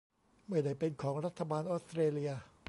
[0.49, 2.31] ไม่ได้เป็นของรัฐบาลออสเตรเลีย